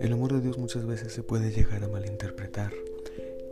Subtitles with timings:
[0.00, 2.72] El amor de Dios muchas veces se puede llegar a malinterpretar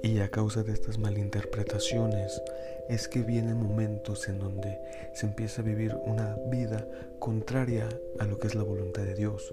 [0.04, 2.40] y a causa de estas malinterpretaciones
[2.88, 4.78] es que vienen momentos en donde
[5.12, 6.88] se empieza a vivir una vida
[7.18, 7.88] contraria
[8.20, 9.52] a lo que es la voluntad de Dios.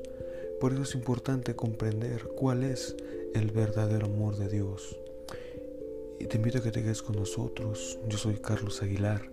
[0.60, 2.96] Por eso es importante comprender cuál es
[3.34, 5.00] el verdadero amor de Dios.
[6.20, 7.98] Y te invito a que te quedes con nosotros.
[8.08, 9.32] Yo soy Carlos Aguilar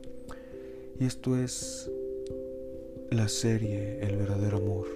[0.98, 1.90] y esto es
[3.10, 4.86] la serie El verdadero amor.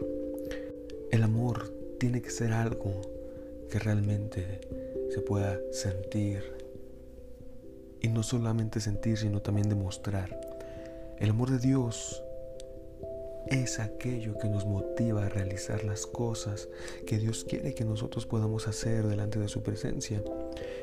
[1.10, 3.00] El amor tiene que ser algo
[3.70, 4.60] que realmente
[5.08, 6.42] se pueda sentir.
[8.02, 10.38] Y no solamente sentir, sino también demostrar.
[11.18, 12.22] El amor de Dios
[13.46, 16.68] es aquello que nos motiva a realizar las cosas
[17.06, 20.22] que Dios quiere que nosotros podamos hacer delante de su presencia.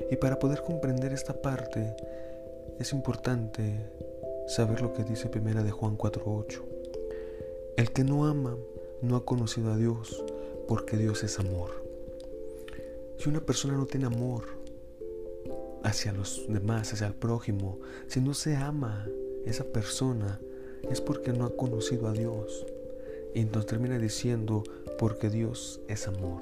[0.09, 1.95] Y para poder comprender esta parte
[2.79, 3.91] es importante
[4.48, 6.63] saber lo que dice primera de Juan 4:8.
[7.77, 8.57] El que no ama
[9.03, 10.23] no ha conocido a Dios,
[10.71, 11.84] porque Dios es amor.
[13.17, 14.46] Si una persona no tiene amor
[15.84, 19.05] hacia los demás, hacia el prójimo, si no se ama
[19.46, 20.40] esa persona,
[20.90, 22.65] es porque no ha conocido a Dios.
[23.35, 24.63] Y entonces termina diciendo,
[24.98, 26.41] porque Dios es amor.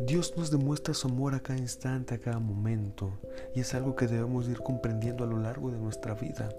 [0.00, 3.18] Dios nos demuestra su amor a cada instante, a cada momento,
[3.54, 6.50] y es algo que debemos ir comprendiendo a lo largo de nuestra vida.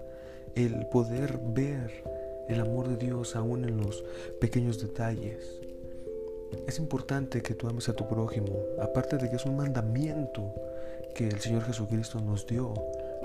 [0.56, 2.02] El poder ver
[2.48, 4.02] el amor de Dios aún en los
[4.40, 5.60] pequeños detalles,
[6.66, 10.52] es importante que tú ames a tu prójimo, aparte de que es un mandamiento
[11.14, 12.74] que el Señor Jesucristo nos dio,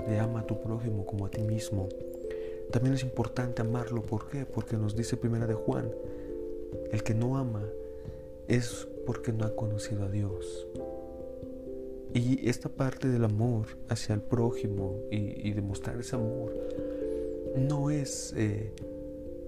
[0.08, 1.88] de ama a tu prójimo como a ti mismo.
[2.70, 4.46] También es importante amarlo, ¿por qué?
[4.46, 5.90] Porque nos dice primera de Juan,
[6.90, 7.62] el que no ama
[8.48, 10.66] es porque no ha conocido a Dios.
[12.14, 16.52] Y esta parte del amor hacia el prójimo y, demostrar ese amor
[17.56, 18.72] no es eh,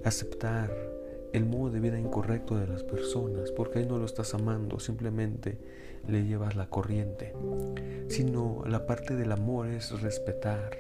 [0.03, 0.94] aceptar
[1.35, 5.59] el modo de vida incorrecto de las personas, porque ahí no lo estás amando, simplemente
[6.07, 7.35] le llevas la corriente,
[8.09, 10.79] sino la parte del amor es respetar,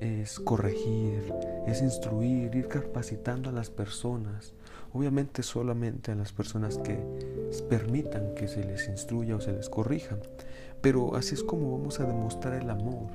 [0.00, 1.32] es corregir,
[1.68, 4.54] es instruir, ir capacitando a las personas,
[4.92, 6.98] obviamente solamente a las personas que
[7.70, 10.16] permitan que se les instruya o se les corrija,
[10.80, 13.06] pero así es como vamos a demostrar el amor.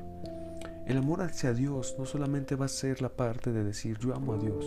[0.85, 4.33] El amor hacia Dios no solamente va a ser la parte de decir yo amo
[4.33, 4.65] a Dios,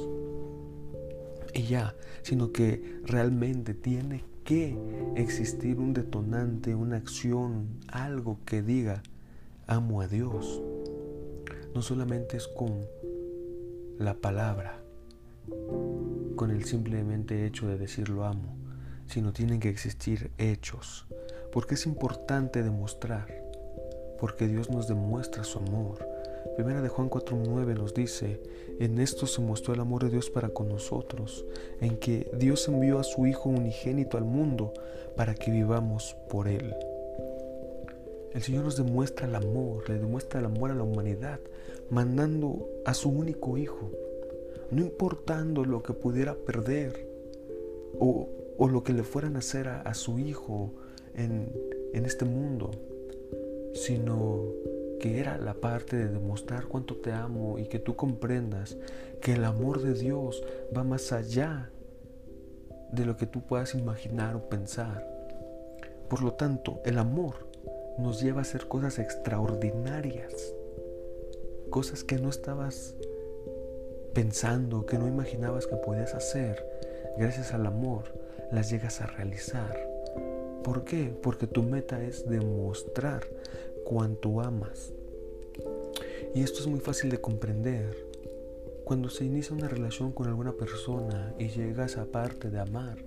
[1.54, 4.76] y ya, sino que realmente tiene que
[5.14, 9.02] existir un detonante, una acción, algo que diga,
[9.66, 10.60] amo a Dios.
[11.74, 12.86] No solamente es con
[13.98, 14.80] la palabra,
[16.36, 18.56] con el simplemente hecho de decirlo amo,
[19.06, 21.06] sino tienen que existir hechos,
[21.52, 23.26] porque es importante demostrar,
[24.20, 26.13] porque Dios nos demuestra su amor,
[26.56, 28.40] Primera de Juan 4.9 nos dice,
[28.78, 31.44] en esto se mostró el amor de Dios para con nosotros,
[31.80, 34.72] en que Dios envió a su Hijo unigénito al mundo
[35.16, 36.72] para que vivamos por Él.
[38.32, 41.40] El Señor nos demuestra el amor, le demuestra el amor a la humanidad,
[41.90, 43.90] mandando a su único Hijo,
[44.70, 47.08] no importando lo que pudiera perder
[47.98, 48.28] o,
[48.58, 50.72] lo que le fueran a hacer a, su Hijo
[51.16, 51.52] en,
[51.92, 52.70] en este mundo,
[53.72, 54.52] sino
[55.04, 58.78] que era la parte de demostrar cuánto te amo y que tú comprendas
[59.20, 60.42] que el amor de Dios
[60.74, 61.68] va más allá
[62.90, 65.06] de lo que tú puedas imaginar o pensar.
[66.08, 67.34] Por lo tanto, el amor
[67.98, 70.54] nos lleva a hacer cosas extraordinarias,
[71.68, 72.94] cosas que no estabas
[74.14, 76.66] pensando, que no imaginabas que podías hacer.
[77.18, 78.04] Gracias al amor
[78.50, 79.76] las llegas a realizar.
[80.62, 81.14] ¿Por qué?
[81.22, 83.20] Porque tu meta es demostrar
[83.84, 84.92] cuánto amas.
[86.34, 87.94] Y esto es muy fácil de comprender.
[88.84, 92.98] Cuando se inicia una relación con alguna persona y llegas a parte de amar,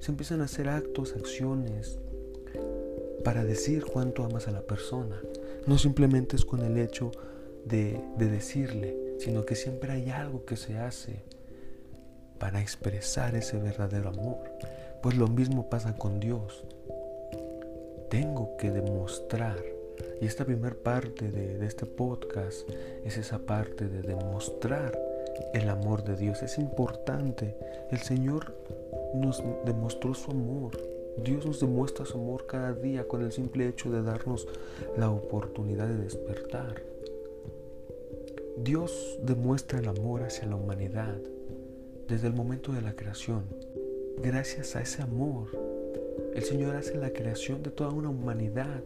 [0.00, 1.98] se empiezan a hacer actos, acciones
[3.24, 5.20] para decir cuánto amas a la persona.
[5.66, 7.10] No simplemente es con el hecho
[7.64, 11.22] de, de decirle, sino que siempre hay algo que se hace
[12.38, 14.38] para expresar ese verdadero amor.
[15.02, 16.64] Pues lo mismo pasa con Dios.
[18.10, 19.77] Tengo que demostrar
[20.20, 22.68] y esta primera parte de, este podcast
[23.04, 24.98] es esa parte de demostrar
[25.54, 26.42] el amor de Dios.
[26.42, 27.56] Es importante.
[27.90, 28.54] El Señor
[29.14, 30.72] nos demostró su amor.
[31.22, 34.48] Dios nos demuestra su amor cada día con el simple hecho de darnos
[34.96, 36.82] la oportunidad de despertar.
[38.56, 41.16] Dios demuestra el amor hacia la humanidad
[42.08, 43.44] desde el momento de la creación.
[44.20, 45.46] Gracias a ese amor,
[46.34, 48.82] el Señor hace la creación de toda una humanidad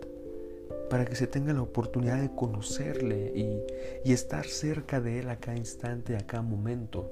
[0.93, 5.57] para que se tenga la oportunidad de conocerle y, estar cerca de Él a cada
[5.57, 7.11] instante, a cada momento.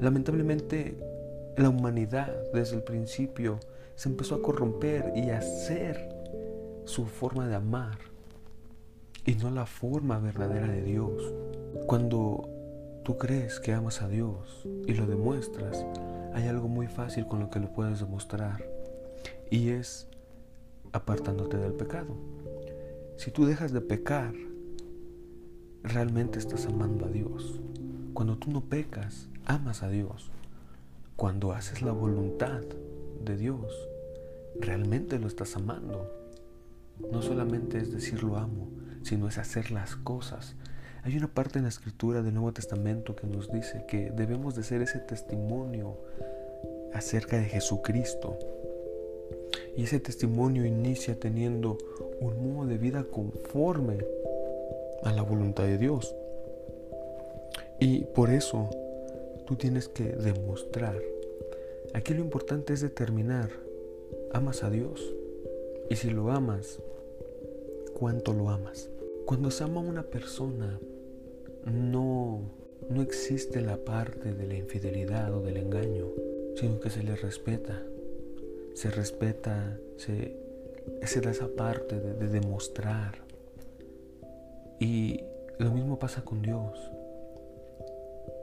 [0.00, 0.96] Lamentablemente
[1.58, 3.60] la humanidad desde el principio
[3.96, 6.08] se empezó a corromper y a hacer
[6.86, 7.98] su forma de amar
[9.26, 11.34] y no la forma verdadera de Dios.
[11.86, 12.48] Cuando
[13.04, 15.84] tú crees que amas a Dios y lo demuestras,
[16.32, 18.64] hay algo muy fácil con lo que lo puedes demostrar
[19.50, 20.08] y es
[20.92, 22.16] apartándote del pecado.
[23.16, 24.34] Si tú dejas de pecar,
[25.82, 27.60] realmente estás amando a Dios.
[28.14, 30.30] Cuando tú no pecas, amas a Dios.
[31.16, 32.62] Cuando haces la voluntad
[33.24, 33.72] de Dios,
[34.60, 36.10] realmente lo estás amando.
[37.10, 38.68] No solamente es decir lo amo,
[39.02, 40.56] sino es hacer las cosas.
[41.04, 44.62] Hay una parte en la escritura del Nuevo Testamento que nos dice que debemos de
[44.62, 45.98] ser ese testimonio
[46.94, 48.38] acerca de Jesucristo.
[49.76, 51.78] Y ese testimonio inicia teniendo
[52.20, 53.98] un modo de vida conforme
[55.02, 56.14] a la voluntad de Dios.
[57.80, 58.70] Y por eso
[59.46, 61.00] tú tienes que demostrar.
[61.94, 63.50] Aquí lo importante es determinar,
[64.32, 65.14] ¿amas a Dios?
[65.90, 66.78] Y si lo amas,
[67.98, 68.88] ¿cuánto lo amas?
[69.26, 70.78] Cuando se ama a una persona,
[71.64, 72.40] no,
[72.88, 76.06] no existe la parte de la infidelidad o del engaño,
[76.56, 77.82] sino que se le respeta.
[78.74, 80.36] Se respeta, se,
[81.02, 83.18] se da esa parte de, de demostrar.
[84.78, 85.20] Y
[85.58, 86.90] lo mismo pasa con Dios.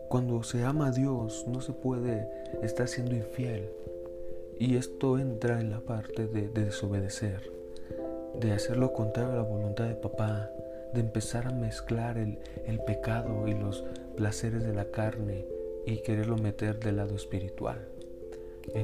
[0.09, 2.27] Cuando se ama a Dios no se puede
[2.63, 3.69] estar siendo infiel.
[4.57, 7.51] Y esto entra en la parte de, desobedecer,
[8.39, 10.49] de hacer lo contrario a la voluntad de papá,
[10.93, 13.85] de empezar a mezclar el, el pecado y los
[14.17, 15.45] placeres de la carne
[15.85, 17.87] y quererlo meter del lado espiritual.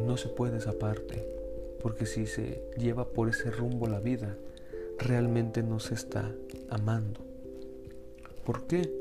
[0.06, 1.28] No se puede esa parte,
[1.86, 4.36] porque si se lleva por ese rumbo la vida,
[4.98, 6.32] realmente no se está
[6.68, 7.20] amando.
[8.44, 8.92] ¿Por qué?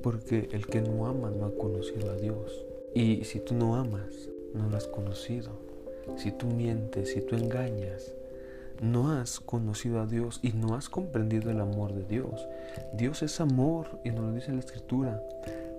[0.00, 2.64] Porque el que no ama no ha conocido a Dios.
[2.94, 5.50] Y si tú no amas, no lo has conocido.
[6.16, 8.14] Si tú mientes, si tú engañas,
[8.80, 12.46] no has conocido a Dios y no has comprendido el amor de Dios.
[12.92, 15.20] Dios es amor y nos lo dice la Escritura.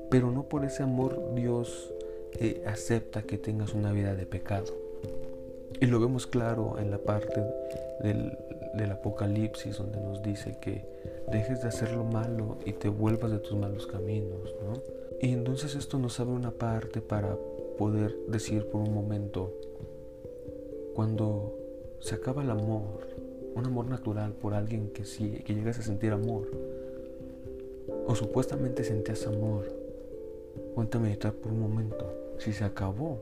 [0.10, 1.94] Pero no por ese amor Dios
[2.34, 4.89] eh, acepta que tengas una vida de pecado.
[5.82, 7.42] Y lo vemos claro en la parte
[8.02, 8.38] del,
[8.74, 10.86] del Apocalipsis donde nos dice que
[11.32, 14.74] dejes de hacer lo malo y te vuelvas de tus malos caminos, ¿no?
[15.22, 17.38] Y entonces esto nos abre una parte para
[17.78, 19.54] poder decir por un momento,
[20.96, 21.56] cuando
[22.00, 23.08] se acaba el amor,
[23.56, 26.50] un amor natural por alguien que sí, que llegas a sentir amor,
[28.06, 29.66] o supuestamente sentías amor,
[30.76, 32.36] ponte a meditar por un momento.
[32.38, 33.20] Si se acabó,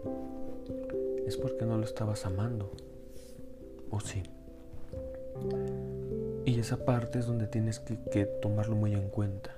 [1.27, 2.71] es porque no lo estabas amando,
[3.91, 4.23] ¿o sí?
[6.45, 9.51] Y esa parte es donde tienes que, tomarlo muy en cuenta.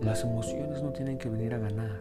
[0.00, 2.00] Las emociones no tienen que venir a ganar,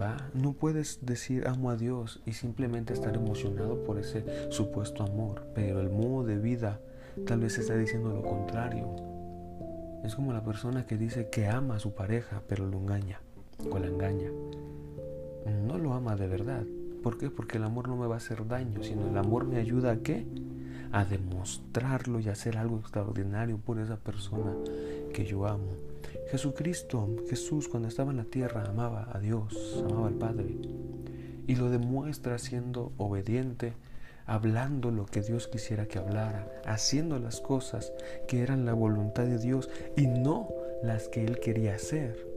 [0.00, 0.30] ¿va?
[0.32, 5.80] No puedes decir amo a Dios y simplemente estar emocionado por ese supuesto amor, pero
[5.80, 6.80] el modo de vida
[7.26, 8.96] tal vez está diciendo lo contrario.
[10.04, 13.20] Es como la persona que dice que ama a su pareja, pero lo engaña
[13.70, 14.30] o la engaña.
[15.66, 16.64] No lo ama de verdad.
[17.02, 17.30] ¿Por qué?
[17.30, 19.96] Porque el amor no me va a hacer daño, sino el amor me ayuda a
[19.98, 20.26] qué?
[20.92, 24.54] a demostrarlo y hacer algo extraordinario por esa persona
[25.12, 25.68] que yo amo.
[26.30, 30.56] Jesucristo, Jesús cuando estaba en la tierra amaba a Dios, amaba al Padre
[31.46, 33.72] y lo demuestra siendo obediente,
[34.26, 37.92] hablando lo que Dios quisiera que hablara, haciendo las cosas
[38.28, 40.48] que eran la voluntad de Dios y no
[40.82, 42.28] las que Él quería hacer.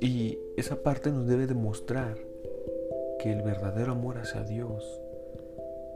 [0.00, 2.18] Y esa parte nos debe demostrar
[3.24, 4.84] que el verdadero amor hacia Dios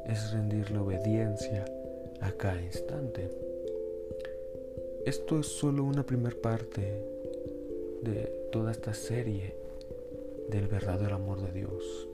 [0.06, 1.66] es rendirle obediencia
[2.23, 3.28] a cada instante.
[5.04, 7.04] Esto es solo una primera parte
[8.00, 9.54] de toda esta serie
[10.49, 12.08] del verdadero amor de Dios.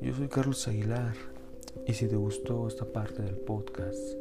[0.00, 1.12] Yo soy Carlos Aguilar
[1.86, 4.14] y si te gustó esta parte del podcast,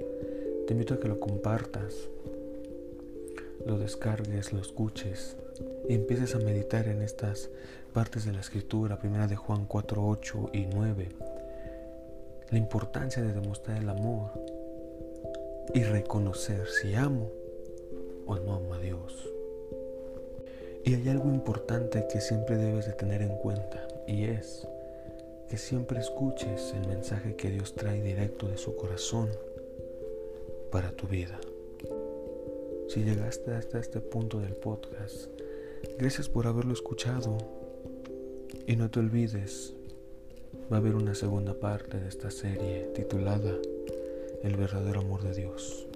[0.67, 2.09] te invito a que lo compartas,
[3.65, 5.37] lo descargues, lo escuches
[5.89, 7.49] empieces a meditar en estas
[7.93, 11.09] partes de la escritura, primera de Juan 4, 8 y 9
[12.51, 14.29] la importancia de demostrar el amor
[15.73, 17.31] y reconocer si amo
[18.25, 19.29] o no amo a Dios.
[20.83, 24.67] Y hay algo importante que siempre debes de tener en cuenta y es
[25.47, 29.29] que siempre escuches el mensaje que Dios trae directo de su corazón
[30.71, 31.39] para tu vida.
[32.89, 35.29] Si llegaste hasta este punto del podcast,
[35.97, 37.37] gracias por haberlo escuchado
[38.67, 39.75] y no te olvides
[40.71, 43.57] va a haber una segunda parte de esta serie titulada
[44.43, 45.87] El verdadero amor de Dios.